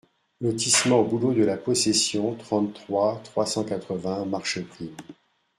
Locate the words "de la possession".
1.35-2.33